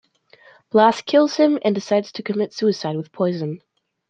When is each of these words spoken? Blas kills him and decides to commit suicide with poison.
Blas 0.71 1.03
kills 1.03 1.35
him 1.35 1.59
and 1.63 1.75
decides 1.75 2.11
to 2.11 2.23
commit 2.23 2.55
suicide 2.55 2.95
with 2.97 3.11
poison. 3.11 3.59